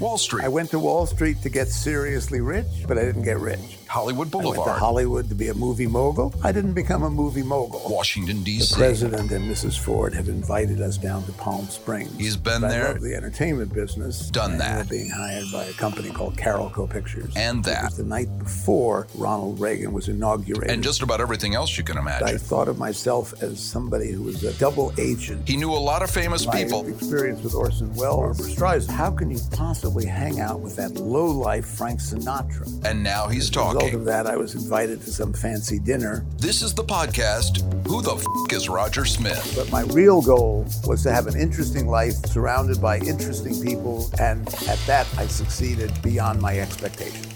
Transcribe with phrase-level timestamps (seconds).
[0.00, 3.40] Wall Street, I went to Wall Street to get seriously rich, but I didn't get
[3.40, 3.77] rich.
[3.88, 6.34] Hollywood I went to Boulevard, Hollywood to be a movie mogul.
[6.44, 7.82] I didn't become a movie mogul.
[7.88, 8.74] Washington, The D.C.
[8.74, 9.78] president and Mrs.
[9.78, 12.14] Ford have invited us down to Palm Springs.
[12.18, 12.88] He's been But there.
[12.96, 14.28] I the entertainment business.
[14.30, 14.88] Done that.
[14.90, 17.32] being hired by a company called Carolco Pictures.
[17.36, 17.84] And that.
[17.84, 20.70] was the night before Ronald Reagan was inaugurated.
[20.70, 22.28] and just about everything else you can imagine.
[22.28, 25.48] I thought of myself as somebody who was a double agent.
[25.48, 26.86] He knew a lot of famous My people.
[26.88, 28.90] experience with Orson Welles, Barbra Streisand.
[28.90, 32.84] How can you possibly hang out with that low-life Frank Sinatra?
[32.84, 36.24] And now he's a result of that, I was invited to some fancy dinner.
[36.36, 39.52] This is the podcast, Who the F is Roger Smith?
[39.56, 44.48] But my real goal was to have an interesting life surrounded by interesting people, and
[44.68, 47.26] at that, I succeeded beyond my expectations.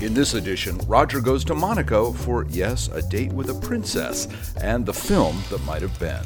[0.00, 4.28] In this edition, Roger goes to Monaco for, yes, a date with a princess
[4.60, 6.22] and the film that might have been.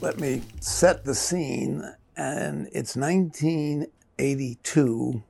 [0.00, 1.84] Let me set the scene,
[2.16, 5.22] and it's 1982.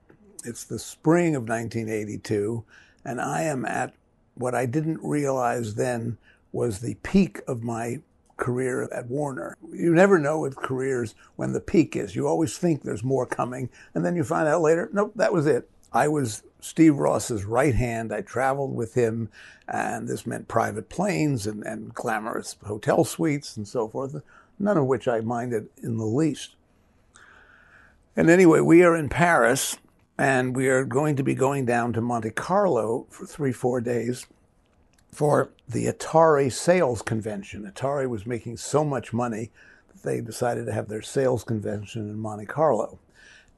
[0.45, 2.65] It's the spring of 1982,
[3.05, 3.95] and I am at
[4.35, 6.19] what I didn't realize then
[6.53, 8.01] was the peak of my
[8.37, 9.57] career at Warner.
[9.73, 12.15] You never know with careers when the peak is.
[12.15, 15.47] You always think there's more coming, and then you find out later, nope, that was
[15.47, 15.69] it.
[15.93, 18.13] I was Steve Ross's right hand.
[18.13, 19.31] I traveled with him,
[19.69, 24.21] and this meant private planes and, and glamorous hotel suites and so forth,
[24.59, 26.57] none of which I minded in the least.
[28.17, 29.79] And anyway, we are in Paris,
[30.17, 34.27] and we are going to be going down to Monte Carlo for three, four days
[35.13, 37.71] for the Atari sales convention.
[37.71, 39.51] Atari was making so much money
[39.93, 42.99] that they decided to have their sales convention in Monte Carlo.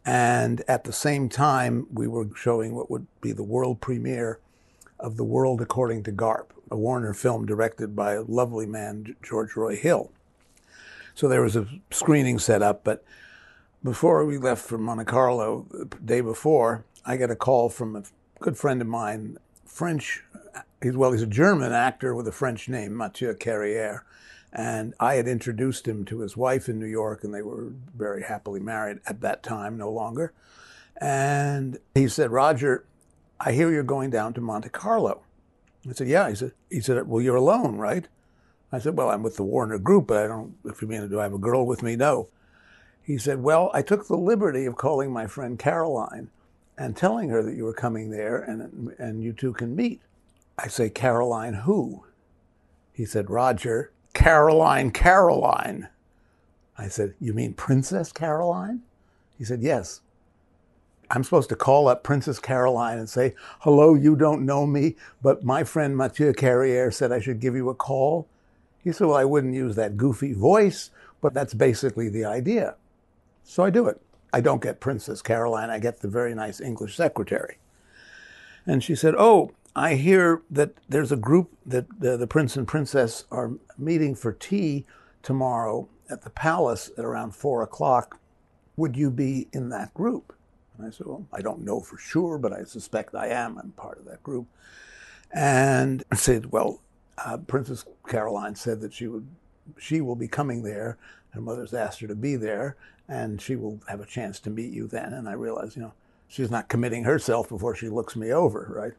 [0.04, 4.38] And at the same time, we were showing what would be the world premiere
[4.98, 9.56] of The World According to Garp, a Warner film directed by a lovely man, George
[9.56, 10.10] Roy Hill.
[11.14, 13.04] So there was a screening set up, but
[13.86, 18.02] before we left for Monte Carlo, the day before, I got a call from a
[18.40, 20.24] good friend of mine, French,
[20.82, 24.00] he's, well, he's a German actor with a French name, Mathieu Carrière.
[24.52, 28.24] And I had introduced him to his wife in New York, and they were very
[28.24, 30.32] happily married at that time, no longer.
[31.00, 32.84] And he said, Roger,
[33.38, 35.22] I hear you're going down to Monte Carlo.
[35.88, 36.28] I said, Yeah.
[36.28, 38.08] He said, he said, Well, you're alone, right?
[38.72, 41.20] I said, Well, I'm with the Warner Group, but I don't, if you mean, do
[41.20, 41.94] I have a girl with me?
[41.94, 42.28] No.
[43.06, 46.28] He said, Well, I took the liberty of calling my friend Caroline
[46.76, 50.02] and telling her that you were coming there and, and you two can meet.
[50.58, 52.04] I say, Caroline who?
[52.92, 55.88] He said, Roger, Caroline, Caroline.
[56.76, 58.82] I said, You mean Princess Caroline?
[59.38, 60.00] He said, Yes.
[61.08, 65.44] I'm supposed to call up Princess Caroline and say, Hello, you don't know me, but
[65.44, 68.26] my friend Mathieu Carrière said I should give you a call.
[68.82, 70.90] He said, Well, I wouldn't use that goofy voice,
[71.20, 72.74] but that's basically the idea.
[73.46, 74.02] So I do it.
[74.32, 77.58] I don't get Princess Caroline, I get the very nice English secretary.
[78.66, 82.66] And she said, Oh, I hear that there's a group that the, the prince and
[82.66, 84.84] princess are meeting for tea
[85.22, 88.18] tomorrow at the palace at around four o'clock.
[88.76, 90.34] Would you be in that group?
[90.76, 93.58] And I said, Well, I don't know for sure, but I suspect I am.
[93.58, 94.48] I'm part of that group.
[95.32, 96.80] And I said, Well,
[97.24, 99.28] uh, Princess Caroline said that she would,
[99.78, 100.98] she will be coming there.
[101.36, 102.76] Her mother's asked her to be there,
[103.08, 105.12] and she will have a chance to meet you then.
[105.12, 105.92] And I realized, you know,
[106.26, 108.92] she's not committing herself before she looks me over, right?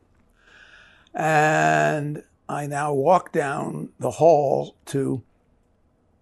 [1.14, 5.24] And I now walk down the hall to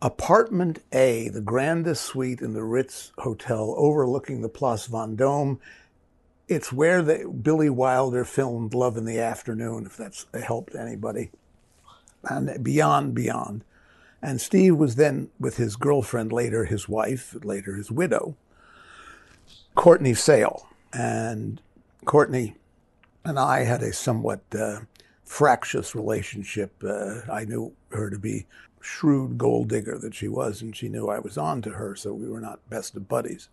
[0.01, 5.59] apartment A, the grandest suite in the Ritz Hotel overlooking the Place Vendôme.
[6.47, 11.31] It's where the, Billy Wilder filmed Love in the Afternoon, if that's helped anybody.
[12.23, 13.63] And beyond, beyond.
[14.25, 18.35] And Steve was then with his girlfriend, later his wife, later his widow,
[19.75, 20.67] Courtney Sale.
[20.91, 21.61] And
[22.05, 22.55] Courtney
[23.23, 24.79] and I had a somewhat uh,
[25.23, 26.71] fractious relationship.
[26.83, 28.47] Uh, I knew her to be
[28.81, 32.11] shrewd gold digger that she was, and she knew I was on to her, so
[32.11, 33.49] we were not best of buddies.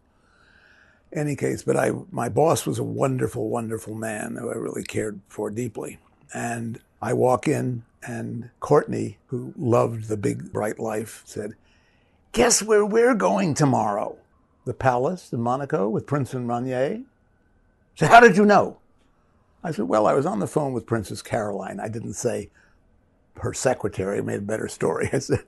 [1.13, 5.21] Any case, but I, my boss was a wonderful, wonderful man who I really cared
[5.29, 5.99] for deeply.
[6.33, 11.55] And I walk in, and Courtney, who loved the big, bright life, said,
[12.33, 14.17] Guess where we're going tomorrow?
[14.65, 17.03] The palace in Monaco with Prince and Rainier.
[17.95, 18.79] So how did you know?
[19.63, 21.81] I said, Well, I was on the phone with Princess Caroline.
[21.81, 22.51] I didn't say
[23.41, 25.09] her secretary made a better story.
[25.13, 25.45] I said,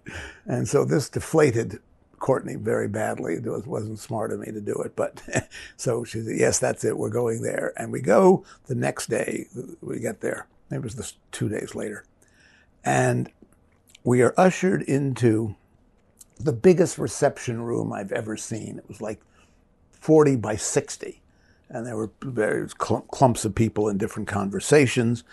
[0.46, 1.80] and so this deflated
[2.18, 3.34] Courtney very badly.
[3.34, 5.22] It wasn't smart of me to do it, but
[5.76, 6.96] so she said, "Yes, that's it.
[6.96, 9.46] We're going there." And we go the next day.
[9.82, 10.46] We get there.
[10.70, 12.04] It was this two days later,
[12.84, 13.31] and
[14.02, 15.56] we are ushered into
[16.38, 18.78] the biggest reception room I've ever seen.
[18.78, 19.20] It was like
[19.92, 21.22] forty by sixty,
[21.69, 25.25] and there were various clumps of people in different conversations.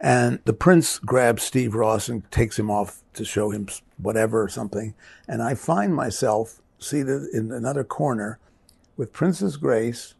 [0.00, 3.68] And the prince grabs Steve Ross and takes him off to show him
[3.98, 4.94] whatever or something.
[5.28, 8.38] And I find myself seated in another corner
[8.96, 10.14] with Princess Grace,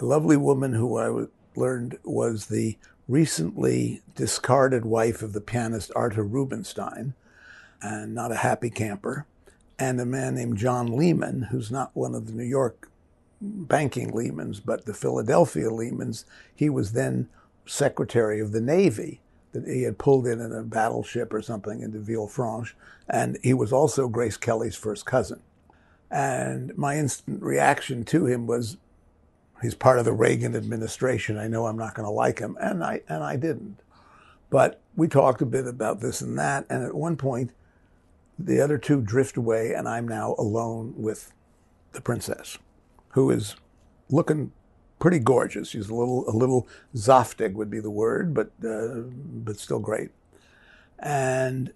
[0.00, 2.78] a lovely woman who I learned was the
[3.08, 7.14] recently discarded wife of the pianist Arthur Rubinstein,
[7.82, 9.26] and not a happy camper,
[9.78, 12.88] and a man named John Lehman, who's not one of the New York
[13.40, 16.24] banking Lehmans, but the Philadelphia Lehmans.
[16.54, 17.28] He was then
[17.66, 19.20] Secretary of the Navy
[19.52, 22.72] that he had pulled in in a battleship or something into Villefranche,
[23.08, 25.40] and he was also Grace Kelly's first cousin.
[26.10, 28.76] And my instant reaction to him was,
[29.64, 31.38] he's part of the Reagan administration.
[31.38, 33.80] I know I'm not going to like him, and I and I didn't.
[34.50, 37.50] But we talked a bit about this and that, and at one point,
[38.38, 41.32] the other two drift away, and I'm now alone with
[41.92, 42.58] the princess,
[43.10, 43.56] who is
[44.10, 44.52] looking
[44.98, 45.68] pretty gorgeous.
[45.68, 50.10] She's a little, a little zaftig would be the word, but, uh, but still great.
[50.98, 51.72] And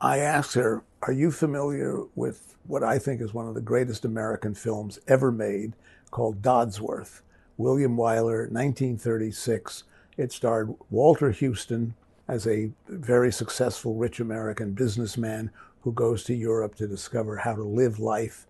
[0.00, 4.04] I asked her, Are you familiar with what I think is one of the greatest
[4.04, 5.74] American films ever made
[6.10, 7.20] called Dodsworth?
[7.56, 9.84] William Wyler, 1936.
[10.16, 11.94] It starred Walter Huston
[12.28, 15.50] as a very successful rich American businessman
[15.82, 18.46] who goes to Europe to discover how to live life.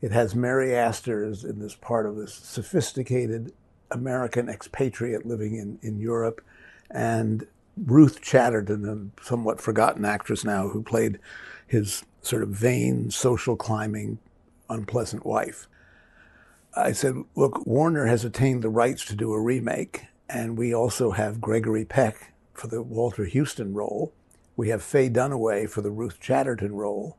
[0.00, 3.52] It has Mary Astor as in this part of this sophisticated
[3.90, 6.40] American expatriate living in, in Europe,
[6.90, 7.46] and
[7.76, 11.18] Ruth Chatterton, a somewhat forgotten actress now, who played
[11.66, 14.18] his sort of vain, social climbing,
[14.68, 15.68] unpleasant wife.
[16.74, 21.10] I said, Look, Warner has attained the rights to do a remake, and we also
[21.10, 24.12] have Gregory Peck for the Walter Huston role.
[24.56, 27.16] We have Faye Dunaway for the Ruth Chatterton role.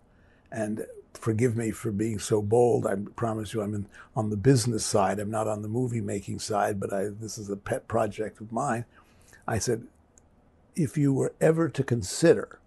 [0.51, 2.87] And forgive me for being so bold.
[2.87, 3.85] I promise you, I'm in,
[4.15, 5.19] on the business side.
[5.19, 8.51] I'm not on the movie making side, but I, this is a pet project of
[8.51, 8.85] mine.
[9.47, 9.83] I said,
[10.75, 12.59] if you were ever to consider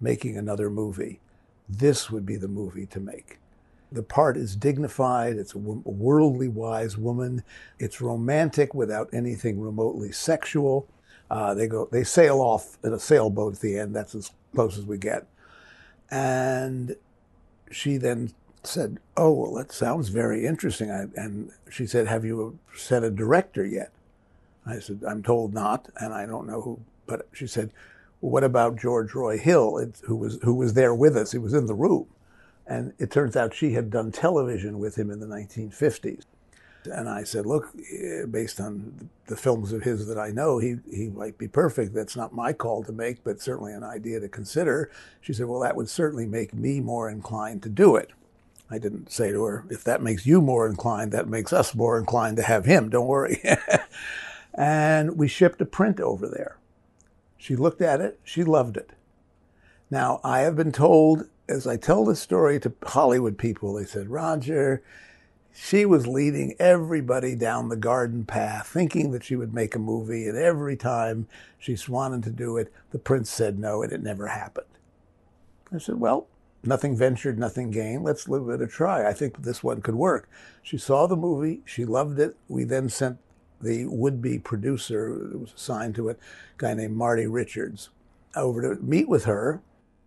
[0.00, 1.20] making another movie,
[1.68, 3.38] this would be the movie to make.
[3.92, 5.36] The part is dignified.
[5.36, 7.44] It's a worldly wise woman.
[7.78, 10.88] It's romantic without anything remotely sexual.
[11.30, 13.94] Uh, they go, they sail off in a sailboat at the end.
[13.94, 15.26] That's as close as we get.
[16.10, 16.96] And
[17.70, 20.90] she then said, Oh, well, that sounds very interesting.
[20.90, 23.92] I, and she said, Have you set a director yet?
[24.66, 26.80] I said, I'm told not, and I don't know who.
[27.06, 27.72] But she said,
[28.20, 31.32] well, What about George Roy Hill, it, who, was, who was there with us?
[31.32, 32.06] He was in the room.
[32.66, 36.24] And it turns out she had done television with him in the 1950s.
[36.84, 40.76] And I said, look, eh, based on the films of his that I know, he,
[40.90, 41.94] he might be perfect.
[41.94, 44.90] That's not my call to make, but certainly an idea to consider.
[45.20, 48.10] She said, well, that would certainly make me more inclined to do it.
[48.68, 51.98] I didn't say to her, if that makes you more inclined, that makes us more
[51.98, 52.88] inclined to have him.
[52.88, 53.42] Don't worry.
[54.54, 56.56] and we shipped a print over there.
[57.36, 58.18] She looked at it.
[58.24, 58.90] She loved it.
[59.90, 64.08] Now, I have been told, as I tell this story to Hollywood people, they said,
[64.08, 64.82] Roger,
[65.54, 70.26] she was leading everybody down the garden path, thinking that she would make a movie.
[70.26, 71.26] And every time
[71.58, 74.66] she wanted to do it, the prince said no, and it never happened.
[75.72, 76.26] I said, Well,
[76.64, 78.04] nothing ventured, nothing gained.
[78.04, 79.06] Let's give it a try.
[79.06, 80.28] I think this one could work.
[80.62, 82.36] She saw the movie, she loved it.
[82.48, 83.18] We then sent
[83.60, 87.90] the would be producer who was assigned to it, a guy named Marty Richards,
[88.34, 89.60] over to meet with her.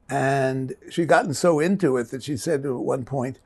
[0.10, 3.40] And she'd gotten so into it that she said at one point,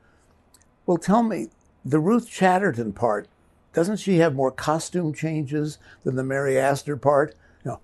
[0.86, 1.48] Well, tell me,
[1.84, 3.28] the Ruth Chatterton part,
[3.72, 7.34] doesn't she have more costume changes than the Mary Astor part?
[7.64, 7.80] You know,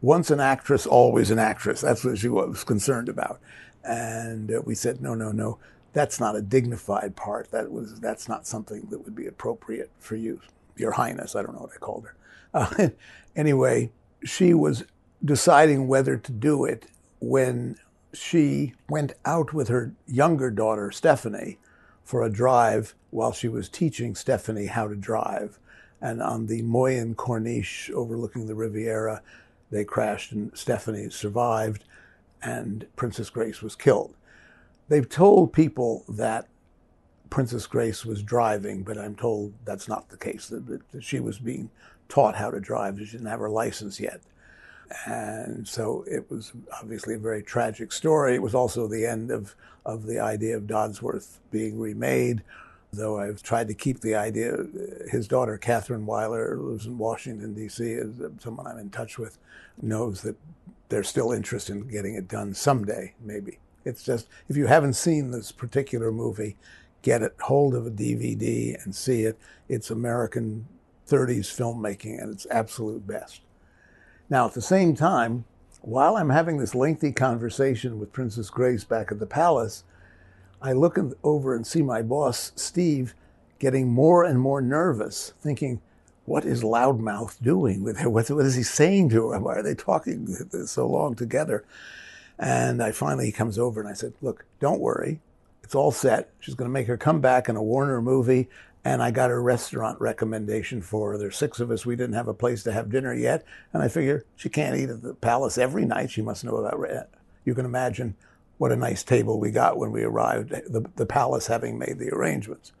[0.00, 1.82] once an actress, always an actress.
[1.82, 3.40] That's what she was concerned about.
[3.84, 5.58] And uh, we said, no, no, no,
[5.92, 7.50] that's not a dignified part.
[7.50, 10.40] That was that's not something that would be appropriate for you,
[10.76, 11.36] Your Highness.
[11.36, 12.14] I don't know what I called her.
[12.52, 12.88] Uh,
[13.36, 13.90] anyway,
[14.24, 14.84] she was
[15.24, 16.86] deciding whether to do it
[17.20, 17.76] when
[18.12, 21.58] she went out with her younger daughter, Stephanie,
[22.02, 25.58] for a drive while she was teaching Stephanie how to drive.
[26.00, 29.22] And on the Moyen Corniche overlooking the Riviera,
[29.70, 31.84] they crashed and Stephanie survived
[32.42, 34.14] and Princess Grace was killed.
[34.88, 36.48] They've told people that
[37.28, 41.70] Princess Grace was driving, but I'm told that's not the case, that, she was being
[42.08, 42.98] taught how to drive.
[42.98, 44.20] She didn't have her license yet.
[45.06, 48.34] And so it was obviously a very tragic story.
[48.34, 49.54] It was also the end of,
[49.86, 52.42] of the idea of Dodsworth being remade,
[52.92, 54.56] though I've tried to keep the idea.
[55.08, 59.38] His daughter, Catherine Wyler, lives in Washington, D.C., is someone I'm in touch with,
[59.80, 60.36] knows that
[60.88, 63.58] there's still interest in getting it done someday, maybe.
[63.84, 66.56] It's just, if you haven't seen this particular movie,
[67.02, 69.38] get it, hold of a DVD and see it.
[69.68, 70.66] It's American
[71.08, 73.40] 30s filmmaking at its absolute best.
[74.30, 75.44] Now, at the same time,
[75.82, 79.82] while I'm having this lengthy conversation with Princess Grace back at the palace,
[80.62, 83.14] I look over and see my boss, Steve,
[83.58, 85.80] getting more and more nervous, thinking,
[86.26, 88.08] what is Loudmouth doing with her?
[88.08, 89.40] What, is he saying to her?
[89.40, 91.64] Why are they talking so long together?
[92.38, 95.20] And I finally, he comes over and I said, look, don't worry.
[95.64, 96.30] It's all set.
[96.38, 98.48] She's going to make her come back in a Warner movie
[98.84, 101.18] and I got a restaurant recommendation for her.
[101.18, 101.84] There's six of us.
[101.84, 104.88] We didn't have a place to have dinner yet, and I figure she can't eat
[104.88, 106.10] at the palace every night.
[106.10, 107.08] She must know about.
[107.44, 108.16] You can imagine
[108.58, 110.50] what a nice table we got when we arrived.
[110.50, 112.72] The, the palace having made the arrangements.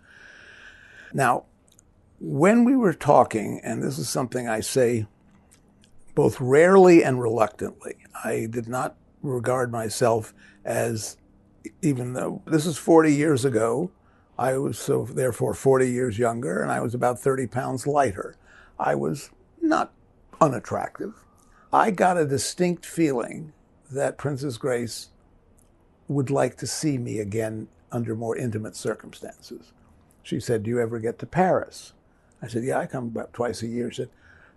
[1.12, 1.44] Now,
[2.18, 5.06] when we were talking, and this is something I say
[6.14, 11.16] both rarely and reluctantly, I did not regard myself as,
[11.82, 13.90] even though this is 40 years ago,
[14.40, 18.36] I was so therefore 40 years younger and I was about 30 pounds lighter.
[18.78, 19.28] I was
[19.60, 19.92] not
[20.40, 21.12] unattractive.
[21.70, 23.52] I got a distinct feeling
[23.90, 25.08] that Princess Grace
[26.08, 29.72] would like to see me again under more intimate circumstances.
[30.22, 31.92] She said, Do you ever get to Paris?
[32.40, 33.90] I said, Yeah, I come about twice a year.
[33.90, 34.10] She said,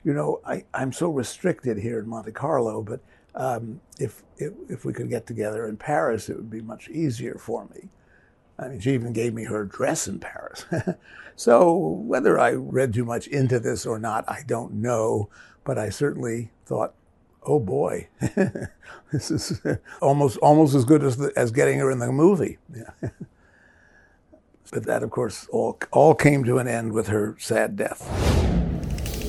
[0.05, 3.01] You know, I, I'm so restricted here in Monte Carlo, but
[3.35, 7.35] um, if, if, if we could get together in Paris, it would be much easier
[7.37, 7.89] for me.
[8.57, 10.65] I mean, she even gave me her address in Paris.
[11.35, 15.29] so whether I read too much into this or not, I don't know.
[15.63, 16.93] But I certainly thought,
[17.43, 18.09] oh boy,
[19.11, 19.61] this is
[20.01, 22.57] almost almost as good as the, as getting her in the movie.
[22.75, 23.09] Yeah.
[24.71, 28.01] but that, of course, all all came to an end with her sad death.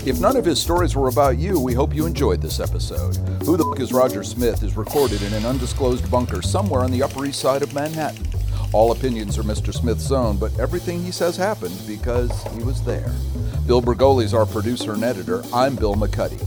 [0.06, 3.16] If none of his stories were about you, we hope you enjoyed this episode.
[3.44, 7.02] Who the Fuck is Roger Smith is recorded in an undisclosed bunker somewhere on the
[7.02, 8.33] Upper East Side of Manhattan.
[8.74, 9.72] All opinions are Mr.
[9.72, 13.14] Smith's own, but everything he says happened because he was there.
[13.68, 15.44] Bill Bergoli is our producer and editor.
[15.52, 16.44] I'm Bill McCuddy.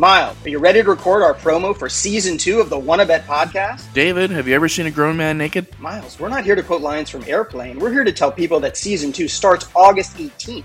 [0.00, 3.24] Miles, are you ready to record our promo for season two of the Wanna Bet
[3.24, 3.84] podcast?
[3.92, 5.68] David, have you ever seen a grown man naked?
[5.78, 7.78] Miles, we're not here to quote lines from Airplane.
[7.78, 10.64] We're here to tell people that season two starts August 18th.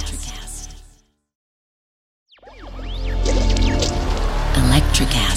[5.01, 5.30] Electric app.